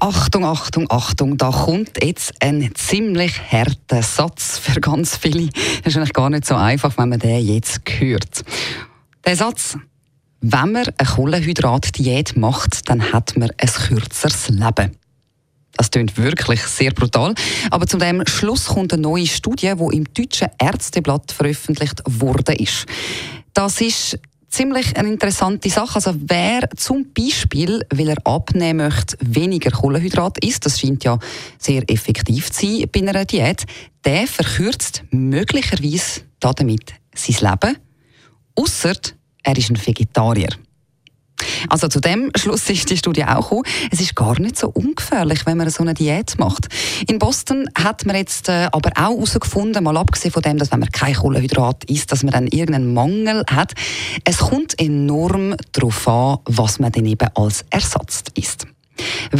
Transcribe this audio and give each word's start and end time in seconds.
Achtung, 0.00 0.44
Achtung, 0.44 0.86
Achtung, 0.90 1.36
da 1.36 1.50
kommt 1.50 2.02
jetzt 2.02 2.32
ein 2.40 2.70
ziemlich 2.76 3.32
harter 3.50 4.02
Satz 4.02 4.58
für 4.58 4.80
ganz 4.80 5.16
viele. 5.16 5.48
Das 5.82 5.92
ist 5.92 5.96
eigentlich 5.96 6.12
gar 6.12 6.30
nicht 6.30 6.46
so 6.46 6.54
einfach, 6.54 6.96
wenn 6.98 7.08
man 7.08 7.18
den 7.18 7.44
jetzt 7.44 7.80
hört. 7.98 8.44
Der 9.26 9.34
Satz, 9.34 9.76
wenn 10.40 10.72
man 10.72 10.86
eine 10.96 11.08
Kohlenhydratdiät 11.08 12.36
macht, 12.36 12.88
dann 12.88 13.12
hat 13.12 13.36
man 13.36 13.50
ein 13.56 13.68
kürzeres 13.68 14.48
Leben. 14.50 14.96
Das 15.76 15.90
klingt 15.90 16.16
wirklich 16.16 16.62
sehr 16.62 16.92
brutal. 16.92 17.34
Aber 17.70 17.86
zu 17.86 17.98
dem 17.98 18.24
Schluss 18.26 18.66
kommt 18.66 18.92
eine 18.92 19.02
neue 19.02 19.26
Studie, 19.26 19.72
die 19.76 19.96
im 19.96 20.04
deutschen 20.14 20.48
Ärzteblatt 20.60 21.32
veröffentlicht 21.32 22.02
wurde. 22.04 22.56
Das 23.52 23.80
ist 23.80 24.18
ziemlich 24.58 24.96
eine 24.96 25.08
interessante 25.08 25.70
Sache. 25.70 25.94
Also 25.94 26.14
wer 26.16 26.68
zum 26.74 27.12
Beispiel, 27.12 27.80
weil 27.94 28.08
er 28.08 28.26
abnehmen 28.26 28.88
möchte, 28.88 29.16
weniger 29.20 29.70
Kohlenhydrat 29.70 30.44
isst, 30.44 30.66
das 30.66 30.80
scheint 30.80 31.04
ja 31.04 31.16
sehr 31.58 31.88
effektiv 31.88 32.50
zu 32.50 32.66
sein 32.66 32.88
bei 32.92 33.00
einer 33.00 33.24
Diät, 33.24 33.66
der 34.04 34.26
verkürzt 34.26 35.04
möglicherweise 35.12 36.22
damit 36.40 36.92
sein 37.14 37.36
Leben, 37.52 37.78
außer 38.56 38.94
er 39.44 39.56
ist 39.56 39.70
ein 39.70 39.86
Vegetarier. 39.86 40.50
Also 41.68 41.88
zu 41.88 42.00
dem 42.00 42.30
Schluss 42.36 42.68
ist 42.70 42.90
die 42.90 42.96
Studie 42.96 43.24
auch 43.24 43.42
gekommen. 43.42 43.62
Es 43.90 44.00
ist 44.00 44.14
gar 44.14 44.38
nicht 44.40 44.58
so 44.58 44.68
ungefährlich, 44.68 45.46
wenn 45.46 45.56
man 45.56 45.68
so 45.70 45.82
eine 45.82 45.94
Diät 45.94 46.38
macht. 46.38 46.68
In 47.08 47.18
Boston 47.18 47.68
hat 47.76 48.06
man 48.06 48.16
jetzt 48.16 48.48
äh, 48.48 48.68
aber 48.72 48.90
auch 48.96 49.16
herausgefunden, 49.16 49.84
mal 49.84 49.96
abgesehen 49.96 50.32
von 50.32 50.42
dem, 50.42 50.58
dass 50.58 50.72
wenn 50.72 50.80
man 50.80 50.90
kein 50.90 51.14
Kohlenhydrat 51.14 51.84
isst, 51.84 52.12
dass 52.12 52.22
man 52.22 52.32
dann 52.32 52.46
irgendeinen 52.46 52.94
Mangel 52.94 53.44
hat. 53.50 53.74
Es 54.24 54.38
kommt 54.38 54.78
enorm 54.80 55.54
darauf 55.72 56.08
an, 56.08 56.38
was 56.44 56.78
man 56.78 56.92
dann 56.92 57.06
eben 57.06 57.28
als 57.34 57.64
Ersatz 57.70 58.24
isst. 58.34 58.57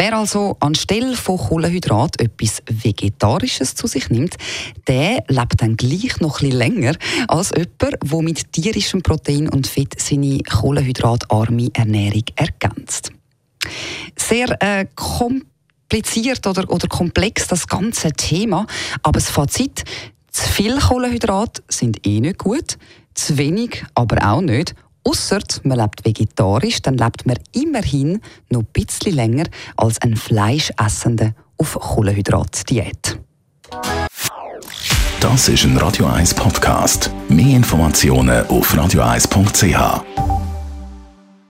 Wer 0.00 0.16
also 0.16 0.56
anstelle 0.60 1.16
von 1.16 1.36
Kohlenhydrat 1.38 2.20
etwas 2.20 2.62
Vegetarisches 2.70 3.74
zu 3.74 3.88
sich 3.88 4.10
nimmt, 4.10 4.36
der 4.86 5.24
lebt 5.26 5.60
dann 5.60 5.76
gleich 5.76 6.20
noch 6.20 6.40
ein 6.40 6.52
länger 6.52 6.94
als 7.26 7.50
jemand, 7.50 7.96
der 8.04 8.22
mit 8.22 8.52
tierischem 8.52 9.02
Protein 9.02 9.48
und 9.48 9.66
Fett 9.66 10.00
seine 10.00 10.38
kohlenhydratarme 10.38 11.70
Ernährung 11.72 12.22
ergänzt. 12.36 13.10
Sehr 14.14 14.56
äh, 14.62 14.86
kompliziert 14.94 16.46
oder, 16.46 16.70
oder 16.70 16.86
komplex 16.86 17.48
das 17.48 17.66
ganze 17.66 18.12
Thema, 18.12 18.68
aber 19.02 19.18
das 19.18 19.30
Fazit, 19.30 19.82
zu 20.30 20.48
viel 20.48 20.78
Kohlenhydrat 20.78 21.60
sind 21.66 22.06
eh 22.06 22.20
nicht 22.20 22.38
gut, 22.38 22.78
zu 23.14 23.36
wenig 23.36 23.84
aber 23.94 24.30
auch 24.30 24.42
nicht 24.42 24.76
Ausser 25.08 25.40
man 25.62 25.78
lebt 25.78 26.04
vegetarisch, 26.04 26.82
dann 26.82 26.98
lebt 26.98 27.24
man 27.24 27.38
immerhin 27.52 28.20
noch 28.50 28.60
ein 28.60 28.66
bisschen 28.74 29.14
länger 29.14 29.44
als 29.74 30.02
ein 30.02 30.16
Fleischessender 30.16 31.32
auf 31.56 31.78
Kohlenhydratdiät. 31.80 33.18
Das 35.20 35.48
ist 35.48 35.64
ein 35.64 35.78
Radio 35.78 36.06
1 36.06 36.34
Podcast. 36.34 37.10
Mehr 37.30 37.56
Informationen 37.56 38.46
auf 38.48 38.74
radio1.ch. 38.74 40.27